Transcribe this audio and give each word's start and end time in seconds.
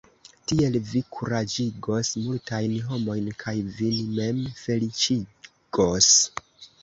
Tiel 0.51 0.75
vi 0.91 1.01
kuraĝigos 1.15 2.09
multajn 2.27 2.73
homojn 2.87 3.29
kaj 3.43 3.55
vin 3.81 4.01
mem 4.15 4.41
feliĉigos. 4.63 6.11